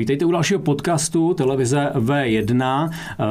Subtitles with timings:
[0.00, 3.24] Vítejte u dalšího podcastu televize V1, eh,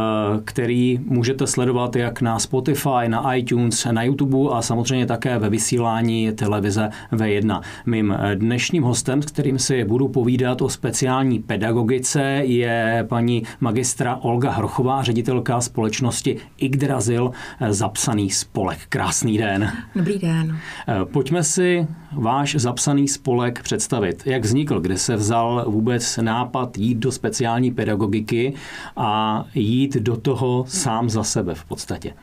[0.46, 6.32] který můžete sledovat jak na Spotify, na iTunes, na YouTube a samozřejmě také ve vysílání
[6.32, 7.62] televize V1.
[7.86, 14.52] Mým dnešním hostem, s kterým si budu povídat o speciální pedagogice, je paní magistra Olga
[14.52, 18.80] Hrochová, ředitelka společnosti Yggdrasil, eh, zapsaný spolek.
[18.90, 19.72] Krásný den.
[19.96, 20.58] Dobrý den.
[20.88, 24.24] Eh, pojďme si váš zapsaný spolek představit.
[24.26, 28.54] Jak vznikl, kde se vzal vůbec nápad jít do speciální pedagogiky
[28.98, 32.14] a jít do toho sám za sebe v podstatě?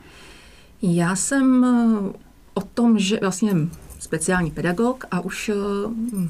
[0.81, 2.13] Já jsem eh,
[2.53, 3.53] o tom, že vlastně
[3.99, 5.53] speciální pedagog a už eh,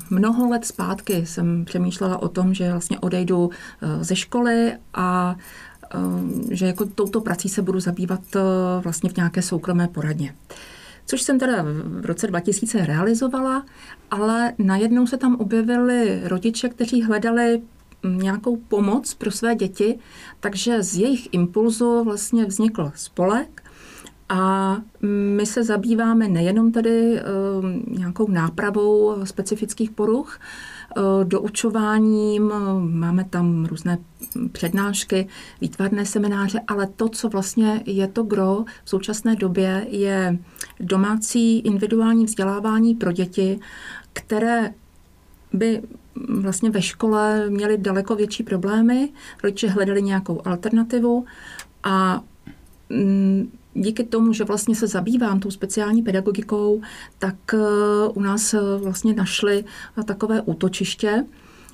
[0.09, 3.49] mnoho let zpátky jsem přemýšlela o tom, že vlastně odejdu
[3.81, 5.35] eh, ze školy a
[6.51, 8.19] že jako touto prací se budu zabývat
[8.83, 10.33] vlastně v nějaké soukromé poradně
[11.07, 13.65] což jsem teda v roce 2000 realizovala,
[14.11, 17.61] ale najednou se tam objevili rodiče, kteří hledali
[18.03, 19.99] nějakou pomoc pro své děti,
[20.39, 23.63] takže z jejich impulzu vlastně vznikl spolek
[24.29, 24.77] a
[25.35, 27.21] my se zabýváme nejenom tady
[27.87, 30.39] nějakou nápravou specifických poruch,
[30.97, 33.97] Eh, doučováním, máme tam různé
[34.51, 35.27] přednášky,
[35.61, 40.37] výtvarné semináře, ale to, co vlastně je to gro v současné době, je
[40.79, 43.59] domácí individuální vzdělávání pro děti,
[44.13, 44.73] které
[45.53, 45.81] by
[46.29, 49.09] vlastně ve škole měli daleko větší problémy,
[49.43, 51.25] rodiče hledali nějakou alternativu
[51.83, 52.21] a
[52.89, 56.81] mm, díky tomu, že vlastně se zabývám tou speciální pedagogikou,
[57.19, 57.57] tak eh,
[58.13, 59.63] u nás eh, vlastně našli
[60.05, 61.25] takové útočiště.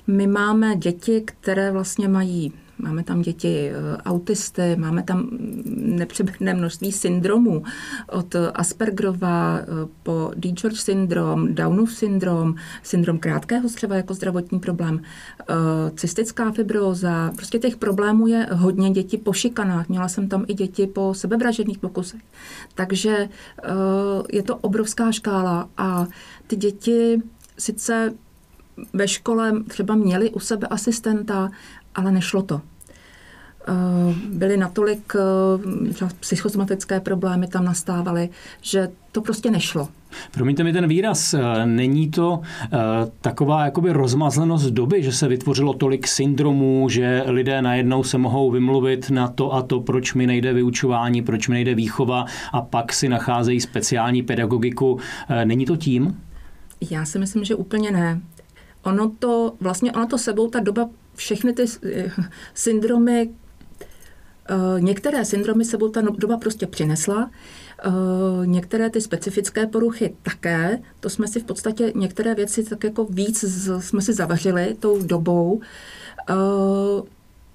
[0.06, 5.28] My máme děti, které vlastně mají Máme tam děti eh, autisty, máme tam
[5.76, 7.62] nepřeberné množství syndromů,
[8.08, 9.64] od Aspergerova eh,
[10.02, 10.52] po D.
[10.52, 15.02] George syndrom, Downův syndrom, syndrom krátkého střeva jako zdravotní problém,
[15.40, 15.54] eh,
[15.96, 17.32] cystická fibróza.
[17.36, 19.88] Prostě těch problémů je hodně děti po šikanách.
[19.88, 22.20] Měla jsem tam i děti po sebevražedných pokusech.
[22.74, 23.28] Takže
[24.32, 26.06] je to obrovská škála a
[26.46, 27.22] ty děti
[27.58, 28.14] sice
[28.92, 31.50] ve škole třeba měli u sebe asistenta,
[31.94, 32.60] ale nešlo to.
[33.68, 38.28] Eh, byly natolik eh, psychosomatické problémy tam nastávaly,
[38.62, 39.88] že to prostě nešlo.
[40.30, 42.40] Promiňte mi ten výraz, eh, není to
[43.20, 49.10] taková jakoby rozmazlenost doby, že se vytvořilo tolik syndromů, že lidé najednou se mohou vymluvit
[49.10, 53.08] na to a to, proč mi nejde vyučování, proč mi nejde výchova a pak si
[53.08, 54.98] nacházejí speciální pedagogiku.
[55.44, 56.20] Není to tím?
[56.90, 58.20] Já si myslím, že úplně ne.
[58.82, 62.12] Ono to, vlastně ono to sebou ta doba všechny ty eh,
[62.54, 63.30] syndromy,
[64.50, 67.30] eh, některé syndromy sebou ta doba prostě přinesla,
[67.84, 67.90] eh,
[68.44, 73.44] některé ty specifické poruchy také, to jsme si v podstatě některé věci tak jako víc
[73.78, 75.60] jsme si zavařili tou dobou.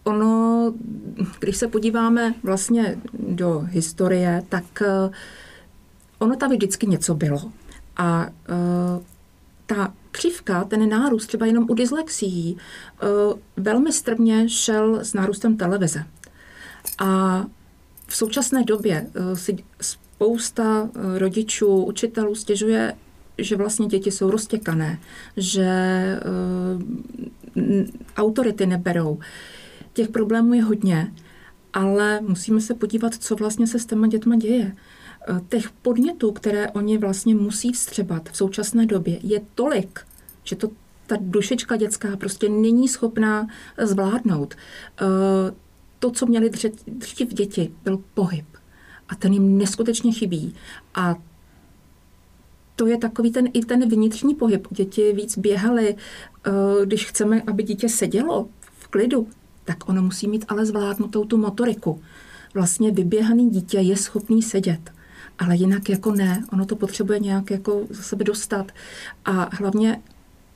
[0.04, 0.74] Ono,
[1.40, 4.84] když se podíváme vlastně do historie, tak
[6.20, 7.52] ono tam vždycky něco bylo.
[7.98, 8.30] A
[9.70, 13.06] ta křivka, ten nárůst třeba jenom u dyslexií, eh,
[13.58, 16.04] velmi strmě šel s nárůstem televize.
[17.00, 17.46] A
[18.08, 22.94] v současné době eh, si spousta eh, rodičů, učitelů stěžuje,
[23.38, 25.00] že vlastně děti jsou roztěkané,
[25.38, 25.70] že
[28.18, 29.20] autority neberou.
[29.94, 31.14] Těch problémů je hodně,
[31.74, 34.76] ale musíme se podívat, co vlastně se s těma dětma děje.
[34.76, 35.09] Eh,
[35.50, 40.00] těch podnětů, které oni vlastně musí vstřebat v současné době, je tolik,
[40.44, 40.70] že to
[41.08, 43.48] ta dušička dětská prostě není schopná
[43.78, 44.56] zvládnout.
[45.02, 45.06] Eh,
[46.00, 46.50] to, co měli
[46.88, 48.46] dřív děti, byl pohyb.
[49.10, 50.56] A ten jim neskutečně chybí.
[50.96, 51.16] A
[52.76, 54.68] to je takový ten i ten vnitřní pohyb.
[54.72, 55.96] Děti víc běhaly.
[55.96, 56.52] Eh,
[56.86, 58.48] když chceme, aby dítě sedělo
[58.80, 59.28] v klidu,
[59.66, 62.02] tak ono musí mít ale zvládnutou tu motoriku.
[62.54, 64.99] Vlastně vyběhaný dítě je schopný sedět
[65.40, 68.72] ale jinak jako ne, ono to potřebuje nějak jako za sebe dostat.
[69.26, 70.02] A hlavně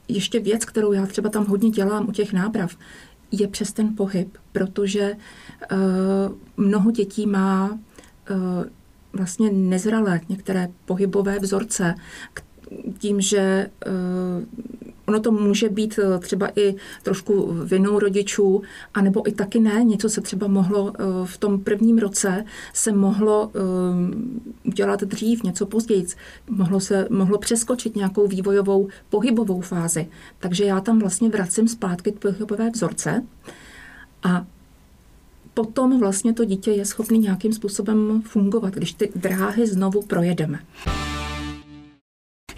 [0.08, 2.78] ještě věc, kterou já třeba tam hodně dělám u těch náprav,
[3.32, 5.16] je přes ten pohyb, protože
[5.72, 7.78] uh, mnoho dětí má uh,
[9.14, 11.96] vlastně nezralé některé pohybové vzorce,
[12.98, 18.62] tím, že uh, ono to může být eh, třeba i trošku vinou rodičů,
[18.94, 19.83] anebo i taky ne.
[19.83, 23.60] Něco se třeba mohlo eh, v tom prvním roce se mohlo eh,
[24.68, 26.06] udělat dřív, něco později.
[26.50, 30.07] Mohlo se mohlo přeskočit nějakou vývojovou pohybovou fázi.
[30.39, 33.24] Takže já tam vlastně vracím zpátky k pohybové vzorce
[34.24, 34.45] a
[35.54, 40.60] potom vlastně to dítě je schopné nějakým způsobem fungovat, když ty dráhy znovu projedeme.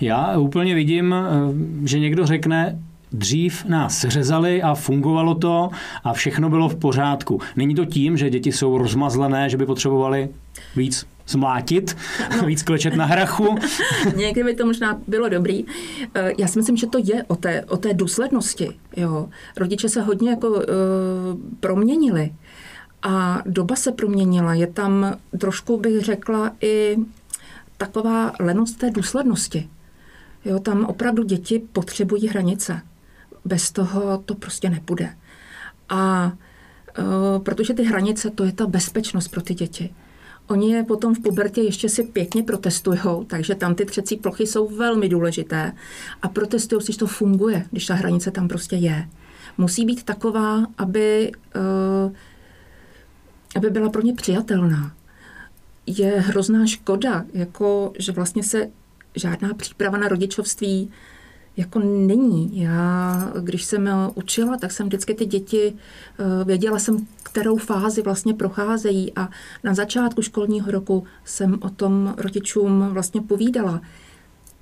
[0.01, 2.79] Já úplně vidím, eh, že někdo řekne,
[3.11, 5.69] dřív nás řezali a fungovalo to
[6.03, 7.41] a všechno bylo v pořádku.
[7.55, 10.29] Není to tím, že děti jsou rozmazlené, že by potřebovali
[10.75, 11.97] víc zmlátit,
[12.37, 12.43] no.
[12.47, 13.55] víc klečet na hrachu.
[14.15, 15.65] Někdy by to možná bylo dobrý.
[16.15, 18.69] Eh, já si myslím, že to je o té, o té důslednosti.
[18.97, 19.29] Jo.
[19.57, 20.63] Rodiče se hodně jako uh,
[21.59, 22.31] proměnili
[23.03, 24.53] a doba se proměnila.
[24.53, 26.97] Je tam trošku, bych řekla, i
[27.77, 29.69] taková lenost té důslednosti.
[30.45, 32.81] Jo, tam opravdu děti potřebují hranice.
[33.45, 35.15] Bez toho to prostě nepůjde.
[35.89, 36.31] A
[36.99, 39.93] uh, protože ty hranice, to je ta bezpečnost pro ty děti.
[40.47, 44.67] Oni je potom v pubertě ještě si pěkně protestují, takže tam ty třecí plochy jsou
[44.67, 45.73] velmi důležité
[46.21, 49.09] a protestují, když to funguje, když ta hranice tam prostě je.
[49.57, 51.31] Musí být taková, aby,
[52.05, 52.11] uh,
[53.55, 54.93] aby byla pro ně přijatelná.
[55.87, 58.67] Je hrozná škoda, jako, že vlastně se
[59.15, 60.91] žádná příprava na rodičovství
[61.57, 62.59] jako není.
[62.61, 68.33] Já, když jsem učila, tak jsem vždycky ty děti, eh, věděla jsem, kterou fázi vlastně
[68.33, 69.29] procházejí a
[69.63, 73.81] na začátku školního roku jsem o tom rodičům vlastně povídala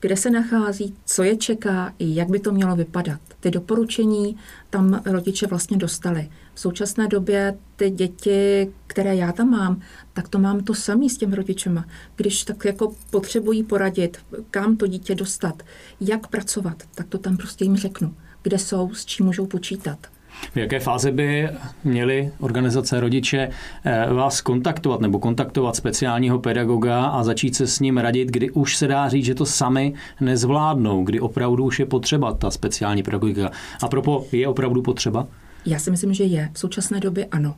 [0.04, 3.20] kde se nachází, co je čeká i jak by to mělo vypadat.
[3.40, 4.38] Ty doporučení
[4.70, 6.30] tam rodiče vlastně dostali.
[6.54, 9.82] V současné době ty děti, které já tam mám,
[10.14, 11.86] tak to mám to samý s těm rodičema.
[12.16, 14.18] Když tak jako potřebují poradit,
[14.52, 15.64] kam to dítě dostat,
[16.02, 19.98] jak pracovat, tak to tam prostě jim řeknu, kde jsou, s čím můžou počítat.
[20.56, 21.50] V jaké fázi by
[21.84, 23.50] měly organizace rodiče
[23.84, 28.78] eh, vás kontaktovat nebo kontaktovat speciálního pedagoga a začít se s ním radit, kdy už
[28.78, 33.52] se dá říct, že to sami nezvládnou, kdy opravdu už je potřeba ta speciální pedagogika.
[33.82, 35.28] A propo, je opravdu potřeba?
[35.66, 36.50] Já si myslím, že je.
[36.54, 37.56] V současné době ano.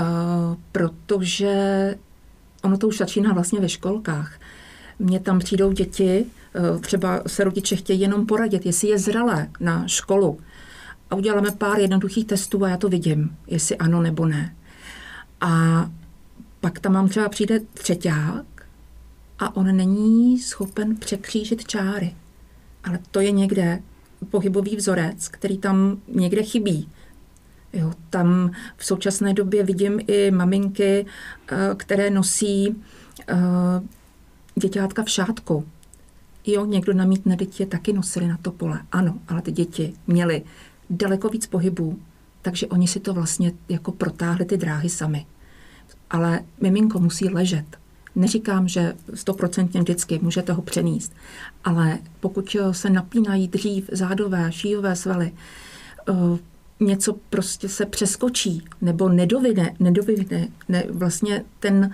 [0.00, 0.06] Uh,
[0.72, 1.94] protože
[2.62, 4.40] ono to už začíná vlastně ve školkách.
[4.98, 6.24] Mně tam přijdou děti,
[6.74, 10.40] uh, třeba se rodiče chtějí jenom poradit, jestli je zralé na školu
[11.10, 14.54] a uděláme pár jednoduchých testů a já to vidím, jestli ano nebo ne.
[15.40, 15.50] A
[16.60, 18.44] pak tam mám třeba přijde třeťák
[19.38, 22.14] a on není schopen překřížit čáry.
[22.84, 23.82] Ale to je někde
[24.30, 26.88] pohybový vzorec, který tam někde chybí.
[27.72, 31.06] Jo, tam v současné době vidím i maminky,
[31.48, 32.82] eh, které nosí
[33.28, 33.36] eh,
[34.54, 35.64] děťátka v šátku.
[36.46, 38.80] Jo, někdo namítne, dítě taky nosili na to pole.
[38.92, 40.42] Ano, ale ty děti měly
[40.90, 41.98] daleko víc pohybů,
[42.42, 45.26] takže oni si to vlastně jako protáhli ty dráhy sami.
[46.10, 47.78] Ale miminko musí ležet.
[48.14, 51.12] Neříkám, že stoprocentně vždycky můžete ho přenést,
[51.64, 55.32] ale pokud se napínají dřív zádové, šíjové svaly,
[56.08, 56.12] eh,
[56.80, 61.90] něco prostě se přeskočí nebo nedovine, nedovine, ne, vlastně ten,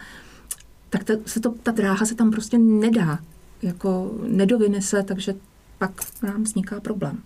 [0.91, 3.19] tak ta, se to, ta dráha se tam prostě nedá,
[3.63, 5.35] jako nedovine se, takže
[5.79, 5.91] pak
[6.23, 7.19] nám vzniká problém.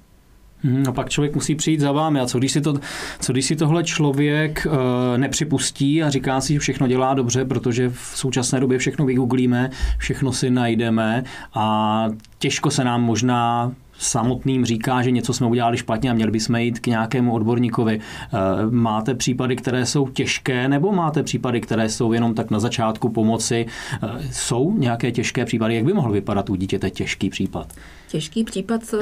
[0.63, 2.21] Hmm, a pak člověk musí přijít za vámi.
[2.21, 2.75] A co když si, to,
[3.21, 4.73] co když si tohle člověk uh,
[5.17, 10.33] nepřipustí a říká si, že všechno dělá dobře, protože v současné době všechno vygooglíme, všechno
[10.33, 12.07] si najdeme a
[12.39, 16.81] těžko se nám možná samotným říká, že něco jsme udělali špatně a měli bychom jít
[16.81, 18.01] k nějakému odborníkovi.
[18.01, 18.37] Eh,
[18.71, 23.67] máte případy, které jsou těžké, nebo máte případy, které jsou jenom tak na začátku pomoci?
[24.03, 25.75] Eh, jsou nějaké těžké případy?
[25.75, 27.73] Jak by mohl vypadat u dítěte těžký případ?
[28.09, 28.99] Těžký případ eh,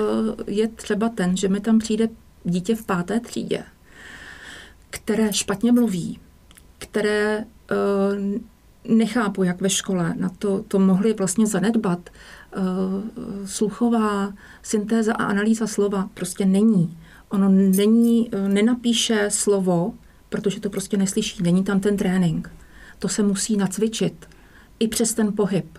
[0.46, 2.08] je třeba ten, že mi tam přijde
[2.44, 3.62] dítě v páté třídě,
[4.90, 6.18] které špatně mluví,
[6.78, 7.44] které
[8.88, 12.10] nechápu, jak ve škole na to, to mohli vlastně zanedbat.
[12.56, 12.60] Eh,
[13.44, 16.98] sluchová syntéza a analýza slova prostě není.
[17.28, 19.94] Ono není, eh, nenapíše slovo,
[20.28, 21.42] protože to prostě neslyší.
[21.42, 22.50] Není tam ten trénink.
[22.98, 24.26] To se musí nacvičit.
[24.78, 25.78] I přes ten pohyb.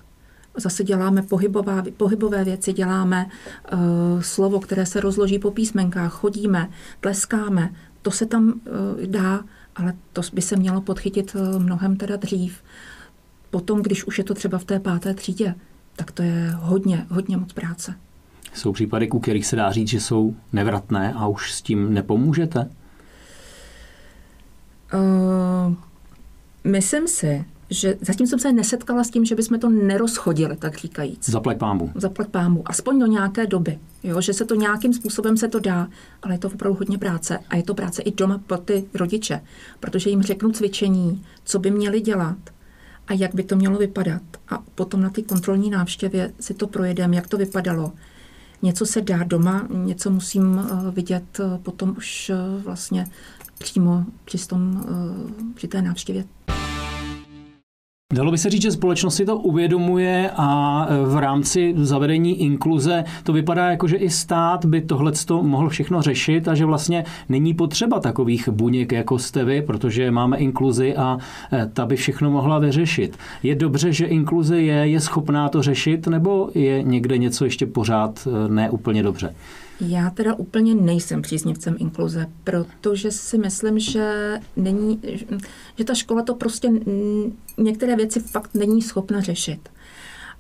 [0.57, 3.25] Zase děláme pohybová, pohybové věci, děláme
[3.73, 3.79] uh,
[4.21, 6.69] slovo, které se rozloží po písmenkách, chodíme,
[7.01, 7.73] tleskáme.
[8.01, 9.43] To se tam uh, dá,
[9.75, 12.61] ale to by se mělo podchytit mnohem teda dřív.
[13.49, 15.55] Potom, když už je to třeba v té páté třídě,
[15.95, 17.95] tak to je hodně, hodně moc práce.
[18.53, 22.69] Jsou případy, u kterých se dá říct, že jsou nevratné a už s tím nepomůžete?
[24.93, 25.73] Uh,
[26.63, 31.29] myslím si, že zatím jsem se nesetkala s tím, že bychom to nerozchodili, tak říkajíc.
[31.29, 31.91] Zaplať pámu.
[31.95, 32.63] Zaplať pámu.
[32.65, 33.79] Aspoň do nějaké doby.
[34.03, 35.87] Jo, že se to nějakým způsobem se to dá,
[36.23, 37.39] ale je to opravdu hodně práce.
[37.49, 39.41] A je to práce i doma pro ty rodiče,
[39.79, 42.37] protože jim řeknu cvičení, co by měli dělat,
[43.07, 44.21] a jak by to mělo vypadat.
[44.49, 47.91] A potom na té kontrolní návštěvě si to projedeme, jak to vypadalo.
[48.61, 53.07] Něco se dá doma, něco musím eh, vidět eh, potom už eh, vlastně
[53.57, 54.85] přímo při, tom,
[55.55, 56.25] při té návštěvě
[58.13, 63.03] Dalo by se říct, že společnost si to uvědomuje a e, v rámci zavedení inkluze
[63.23, 65.11] to vypadá jako, že i stát by tohle
[65.41, 70.37] mohl všechno řešit a že vlastně není potřeba takových buněk, jako jste vy, protože máme
[70.37, 71.17] inkluzi a
[71.53, 73.17] e, ta by všechno mohla vyřešit.
[73.43, 78.27] Je dobře, že inkluze je, je schopná to řešit, nebo je někde něco ještě pořád
[78.27, 79.35] e, neúplně dobře?
[79.81, 85.01] Já teda úplně nejsem příznivcem inkluze, protože si myslím, že není,
[85.77, 86.71] že ta škola to prostě
[87.57, 89.69] některé věci fakt není schopna řešit.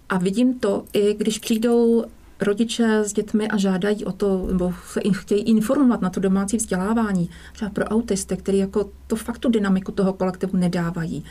[0.09, 2.05] A vidím to i když přijdou
[2.41, 7.29] rodiče s dětmi a žádají o to, nebo se chtějí informovat na to domácí vzdělávání,
[7.53, 11.23] třeba pro autisty, který jako to fakt tu dynamiku toho kolektivu nedávají.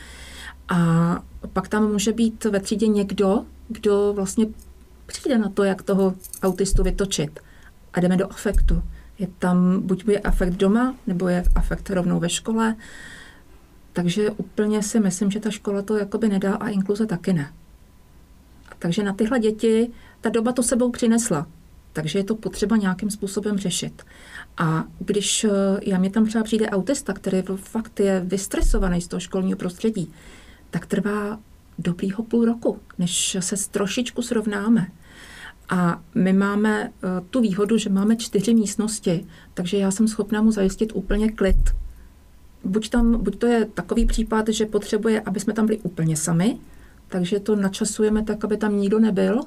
[0.69, 1.23] A
[1.53, 4.45] pak tam může být ve třídě někdo, kdo vlastně
[5.05, 7.39] přijde na to, jak toho autistu vytočit
[7.97, 8.83] a jdeme do afektu.
[9.19, 12.75] Je tam, buď je afekt doma, nebo je afekt rovnou ve škole.
[13.93, 17.53] Takže úplně si myslím, že ta škola to jakoby nedá a inkluze taky ne.
[18.79, 21.47] Takže na tyhle děti ta doba to sebou přinesla.
[21.93, 24.03] Takže je to potřeba nějakým způsobem řešit.
[24.57, 25.49] A když eh,
[25.81, 30.13] já mě tam třeba přijde autista, který fakt je vystresovaný z toho školního prostředí,
[30.69, 31.39] tak trvá
[31.79, 34.87] dobrýho půl roku, než se trošičku srovnáme.
[35.69, 40.51] A my máme eh, tu výhodu, že máme čtyři místnosti, takže já jsem schopná mu
[40.51, 41.75] zajistit úplně klid.
[42.63, 46.57] Buď, tam, buď to je takový případ, že potřebuje, aby jsme tam byli úplně sami,
[47.07, 49.41] takže to načasujeme tak, aby tam nikdo nebyl,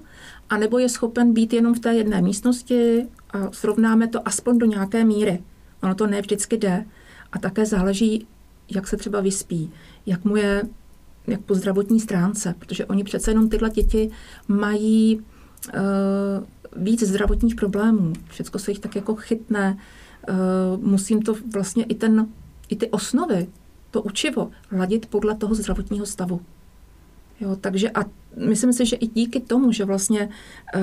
[0.51, 5.05] anebo je schopen být jenom v té jedné místnosti a srovnáme to aspoň do nějaké
[5.05, 5.43] míry.
[5.83, 6.85] Ono to ne vždycky jde
[7.33, 8.27] a také záleží,
[8.71, 9.71] jak se třeba vyspí,
[10.07, 10.63] jak mu je
[11.27, 14.11] jak po zdravotní stránce, protože oni přece jenom tyhle děti
[14.49, 15.21] mají
[16.77, 18.13] víc zdravotních problémů.
[18.29, 19.79] Všecko se jich tak jako chytne.
[20.29, 22.27] Uh, musím to vlastně i, ten,
[22.69, 23.47] i ty osnovy,
[23.91, 26.41] to učivo, ladit podle toho zdravotního stavu.
[27.41, 28.05] Jo, takže a
[28.47, 30.29] myslím si, že i díky tomu, že vlastně
[30.75, 30.83] uh,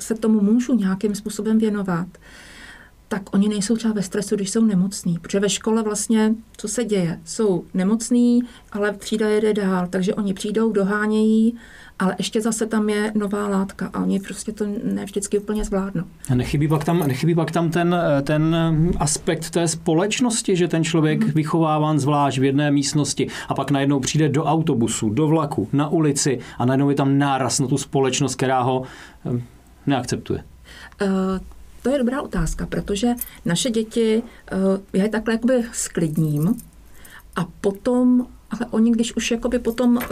[0.00, 2.06] se tomu můžu nějakým způsobem věnovat,
[3.08, 5.18] tak oni nejsou třeba ve stresu, když jsou nemocní.
[5.18, 7.20] Protože ve škole vlastně, co se děje?
[7.24, 11.56] Jsou nemocní, ale třída jede dál, takže oni přijdou, dohánějí,
[11.98, 16.04] ale ještě zase tam je nová látka a oni prostě to ne vždycky úplně zvládnou.
[16.30, 18.56] A nechybí pak tam, nechybí pak tam ten, ten
[18.98, 21.30] aspekt té společnosti, že ten člověk mm.
[21.30, 26.38] vychováván zvlášť v jedné místnosti a pak najednou přijde do autobusu, do vlaku, na ulici
[26.58, 28.82] a najednou je tam náraz na tu společnost, která ho
[29.26, 29.42] eh,
[29.86, 30.44] neakceptuje.
[31.02, 31.08] Uh,
[31.82, 34.22] to je dobrá otázka, protože naše děti,
[34.52, 34.58] uh,
[34.92, 36.54] já je takhle jakoby sklidním
[37.36, 40.02] a potom ale oni, když už jakoby potom uh,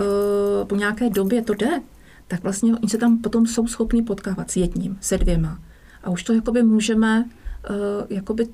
[0.67, 1.81] po nějaké době to jde,
[2.29, 5.59] tak vlastně oni se tam potom jsou schopni potkávat s jedním, se dvěma.
[6.05, 7.25] A už to jakoby můžeme
[7.71, 7.77] uh,
[8.11, 8.49] jakoby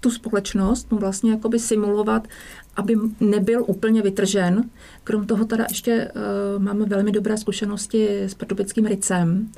[0.00, 2.28] tu společnost mu vlastně jakoby simulovat,
[2.76, 4.70] aby nebyl úplně vytržen.
[5.04, 9.52] Krom toho teda ještě uh, máme velmi dobré zkušenosti s pardubickým ricem,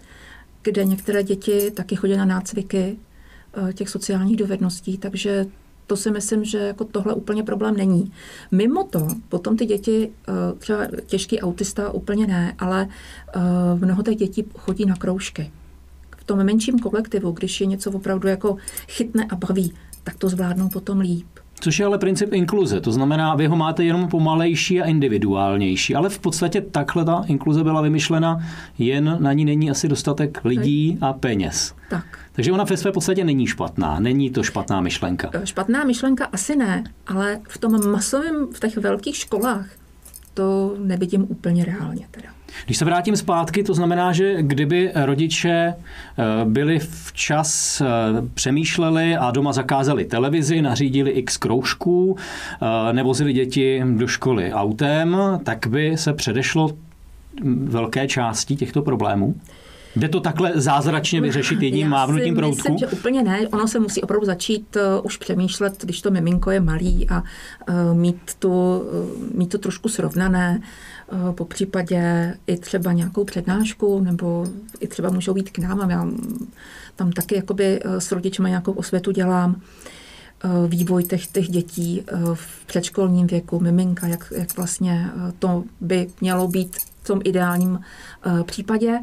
[0.63, 2.97] kde některé děti taky chodí na nácviky
[3.59, 5.47] uh, těch sociálních dovedností, takže
[5.87, 8.13] to si myslím, že jako tohle úplně problém není.
[8.53, 13.41] Mimo to, potom ty děti, eh, třeba těžký autista úplně ne, ale eh,
[13.75, 15.51] mnoho těch dětí chodí na kroužky.
[16.17, 18.57] V tom menším kolektivu, když je něco opravdu jako
[18.89, 19.75] chytne a baví,
[20.05, 21.27] tak to zvládnou potom líp.
[21.61, 26.09] Což je ale princip inkluze, to znamená, vy ho máte jenom pomalejší a individuálnější, ale
[26.09, 28.39] v podstatě takhle ta inkluze byla vymyšlena,
[28.79, 31.75] jen na ní není asi dostatek lidí a peněz.
[31.91, 32.05] Tak.
[32.33, 35.31] Takže ona ve své podstatě není špatná, není to špatná myšlenka.
[35.45, 39.67] Špatná myšlenka asi ne, ale v tom masovém, v těch velkých školách
[40.37, 42.29] to nevidím úplně reálně teda.
[42.65, 45.75] Když se vrátím zpátky, to znamená, že kdyby rodiče eh,
[46.45, 47.87] byli včas eh,
[48.35, 52.17] přemýšleli a doma zakázali televizi, nařídili x kroužků,
[52.93, 56.71] nevozili děti do školy autem, tak by se předešlo
[57.65, 59.35] velké části těchto problémů?
[59.97, 62.57] Jde to takhle zázračně vyřešit jedním Já mávnutím proutku?
[62.57, 63.49] Myslím, že úplně ne.
[63.49, 67.23] Ono se musí opravdu začít uh, už přemýšlet, když to miminko je malý a
[67.69, 68.85] uh, mít, tu, uh,
[69.35, 70.61] mít to trošku srovnané.
[71.13, 74.47] Uh, po případě i třeba nějakou přednášku, nebo
[74.81, 75.81] i třeba můžou být k nám.
[75.81, 76.07] A já
[76.97, 79.61] tam taky jakoby s rodičima nějakou osvětu dělám
[80.69, 82.03] vývoj těch, těch dětí
[82.35, 87.81] v předškolním věku, miminka, jak, jak vlastně to by mělo být v tom ideálním
[88.45, 88.99] případě.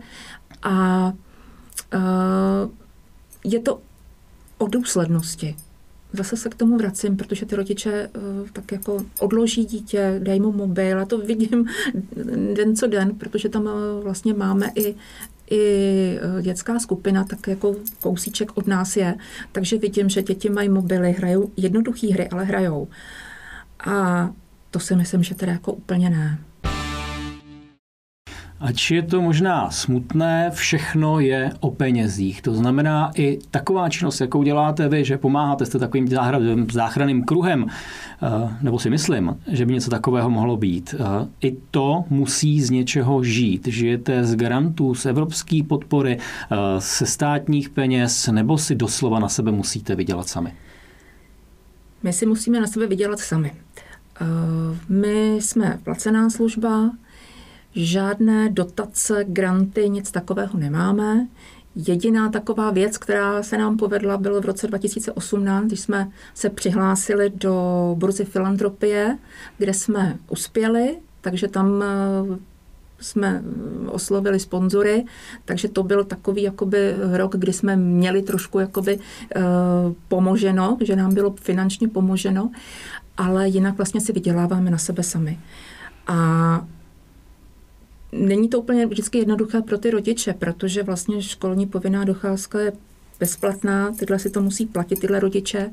[0.63, 1.13] A
[1.93, 2.72] uh,
[3.43, 3.82] je to
[4.58, 5.55] o důslednosti.
[6.13, 10.51] Zase se k tomu vracím, protože ty rodiče uh, tak jako odloží dítě, dají mu
[10.51, 11.65] mobil, a to vidím
[12.53, 14.96] den co den, protože tam uh, vlastně máme i
[15.51, 19.15] i dětská skupina, tak jako kousíček od nás je,
[19.51, 22.88] takže vidím, že děti mají mobily, hrajou jednoduché hry, ale hrajou.
[23.79, 24.29] A
[24.72, 26.39] to si myslím, že teda jako úplně ne.
[28.63, 32.41] Ač je to možná smutné, všechno je o penězích.
[32.41, 36.08] To znamená i taková činnost, jakou děláte vy, že pomáháte, jste takovým
[36.72, 38.27] záchranným kruhem, eh,
[38.62, 40.96] nebo si myslím, že by něco takového mohlo být.
[41.00, 43.67] Eh, I to musí z něčeho žít.
[43.67, 49.51] Žijete z grantů, z evropské podpory, eh, se státních peněz, nebo si doslova na sebe
[49.51, 50.53] musíte vydělat sami?
[52.03, 53.51] My si musíme na sebe vydělat sami.
[54.89, 56.91] My jsme placená služba,
[57.75, 61.27] Žádné dotace, granty, nic takového nemáme.
[61.75, 67.31] Jediná taková věc, která se nám povedla, bylo v roce 2018, když jsme se přihlásili
[67.35, 69.17] do burzy filantropie,
[69.57, 72.37] kde jsme uspěli, takže tam eh,
[73.03, 73.43] jsme
[73.87, 75.05] oslovili sponzory,
[75.45, 79.41] takže to byl takový jakoby rok, kdy jsme měli trošku jakoby uh,
[80.07, 82.51] pomoženo, že nám bylo finančně pomoženo,
[83.17, 85.39] ale jinak vlastně si vyděláváme na sebe sami.
[86.07, 86.67] A
[88.17, 92.74] Není to úplně vždycky jednoduché pro ty rodiče, protože vlastně školní povinná docházka je
[93.20, 95.72] bezplatná, tyhle si to musí platit, tyhle rodiče.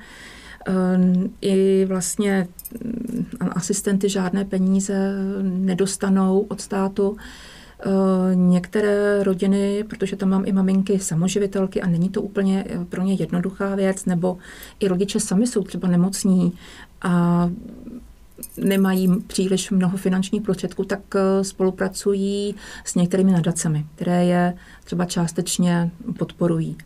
[0.67, 2.49] Ehm, I vlastně
[2.85, 7.17] mm, asistenty žádné peníze nedostanou od státu.
[7.81, 13.03] Ehm, některé rodiny, protože tam mám i maminky samoživitelky a není to úplně eh, pro
[13.03, 14.39] ně jednoduchá věc, nebo
[14.81, 16.53] i rodiče sami jsou třeba nemocní
[17.03, 17.51] a
[18.57, 22.55] nemají příliš mnoho finančních prostředků, tak eh, spolupracují
[22.85, 24.55] s některými nadacemi, které je
[24.85, 26.77] třeba částečně podporují.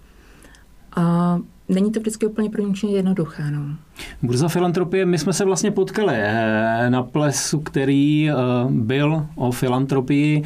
[0.97, 3.51] A není to vždycky úplně pro jednoduché.
[3.51, 3.77] No.
[4.23, 8.35] Burza filantropie, my jsme se vlastně potkali eh, na plesu, který eh,
[8.71, 10.43] byl o filantropii,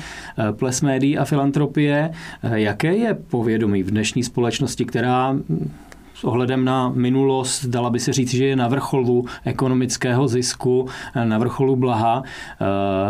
[0.52, 2.10] ples médií a filantropie.
[2.42, 5.36] Jaké je povědomí v dnešní společnosti, která
[6.18, 10.88] s ohledem na minulost, dala by se říct, že je na vrcholu ekonomického zisku,
[11.24, 12.22] na vrcholu blaha.
[12.22, 12.64] Eh,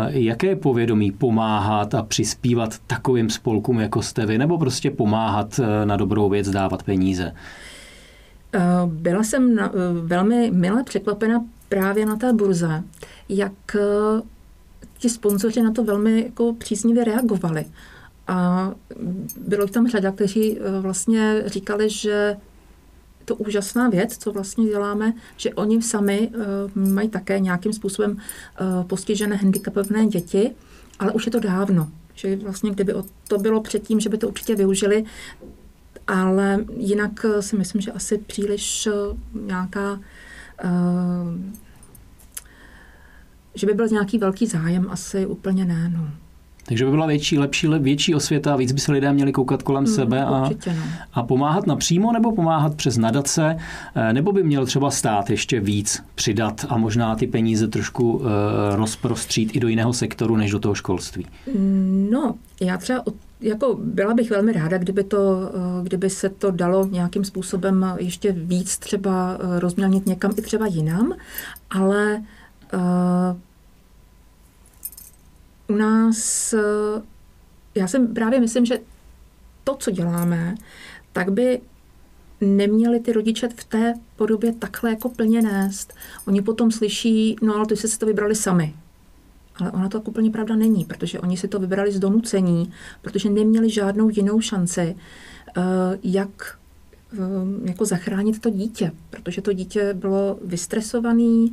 [0.09, 5.97] jaké povědomí pomáhat a přispívat takovým spolkům, jako jste vy, nebo prostě pomáhat eh, na
[5.97, 7.33] dobrou věc, dávat peníze?
[8.53, 9.59] Eh, byla jsem
[10.01, 12.83] velmi milé překvapena právě na té burze,
[13.29, 13.77] jak
[14.97, 17.65] ti sponzoři na to velmi jako příznivě reagovali.
[18.27, 18.71] A
[19.47, 22.37] bylo tam řada, kteří vlastně říkali, že
[23.29, 28.83] to úžasná věc, co vlastně děláme, že oni sami uh, mají také nějakým způsobem uh,
[28.83, 30.51] postižené handicapované děti,
[30.99, 31.89] ale už je to dávno.
[32.13, 32.93] Že vlastně kdyby
[33.27, 35.05] to bylo předtím, že by to určitě využili,
[36.07, 38.87] ale jinak eh, si myslím, že asi příliš
[39.33, 39.99] nějaká
[40.63, 40.69] uh,
[43.55, 45.89] že by byl nějaký velký zájem, asi úplně ne.
[45.89, 46.09] No.
[46.69, 49.87] Takže by byla větší, lepší, větší osvěta, víc by se lidé měli koukat kolem mm,
[49.87, 50.83] sebe a, určitě, no.
[51.13, 53.57] a pomáhat napřímo nebo pomáhat přes nadace,
[53.95, 58.25] eh, nebo by měl třeba stát ještě víc přidat a možná ty peníze trošku uh,
[58.75, 61.25] rozprostřít i do jiného sektoru než do toho školství?
[62.11, 63.03] No, já třeba
[63.41, 68.31] jako byla bych velmi ráda, kdyby, to, eh, kdyby se to dalo nějakým způsobem ještě
[68.31, 71.13] víc třeba rozmělnit někam i třeba jinam,
[71.69, 72.23] ale
[72.73, 72.79] uh,
[75.69, 77.01] u nás, eh,
[77.75, 78.79] já jsem právě myslím, že
[79.63, 80.55] to, co děláme,
[81.13, 81.61] tak by
[82.41, 85.93] neměli ty rodiče v té podobě takhle jako plně nést.
[86.27, 88.75] Oni potom slyší, no ale ty jste si to vybrali sami.
[89.55, 93.29] Ale ona to tak úplně pravda není, protože oni si to vybrali z donucení, protože
[93.29, 94.95] neměli žádnou jinou šanci,
[95.57, 95.61] eh,
[96.03, 96.59] jak
[97.13, 97.17] eh,
[97.69, 101.47] jako zachránit to dítě, protože to dítě bylo vystresované,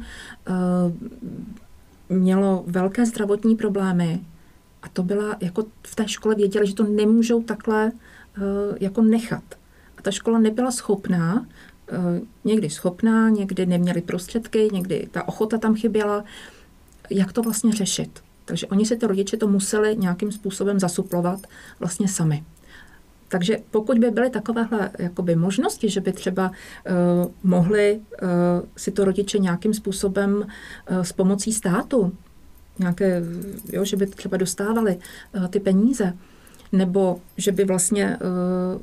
[2.09, 4.21] mělo velké zdravotní problémy
[4.83, 7.93] a to byla, jako v té škole věděli, že to nemůžou takhle
[8.39, 8.43] uh,
[8.81, 9.43] jako nechat.
[9.99, 11.35] A ta škola nebyla schopná,
[11.93, 11.99] uh,
[12.45, 16.25] někdy schopná, někdy neměli prostředky, někdy ta ochota tam chyběla,
[17.11, 18.21] jak to vlastně řešit.
[18.45, 21.41] Takže oni si ty rodiče to museli nějakým způsobem zasuplovat
[21.81, 22.45] vlastně sami.
[23.29, 28.29] Takže pokud by byly takovéhle jakoby možnosti, že by třeba uh, mohli uh,
[28.77, 32.13] si to rodiče nějakým způsobem uh, s pomocí státu,
[32.79, 33.23] nějaké,
[33.73, 34.99] jo, že by třeba dostávali
[35.37, 36.13] uh, ty peníze,
[36.73, 38.19] nebo že by vlastně
[38.75, 38.83] uh,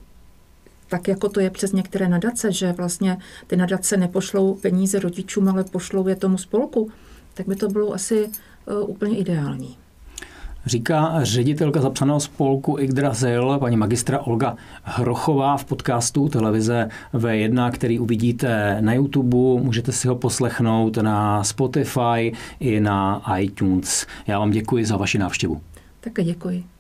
[0.89, 5.63] tak jako to je přes některé nadace, že vlastně ty nadace nepošlou peníze rodičům, ale
[5.63, 6.91] pošlou je tomu spolku,
[7.33, 9.77] tak by to bylo asi uh, úplně ideální.
[10.65, 18.77] Říká ředitelka zapsaného spolku Yggdrasil, paní magistra Olga Hrochová v podcastu televize V1, který uvidíte
[18.81, 19.37] na YouTube.
[19.37, 24.07] Můžete si ho poslechnout na Spotify i na iTunes.
[24.27, 25.61] Já vám děkuji za vaši návštěvu.
[25.99, 26.72] Také děkuji.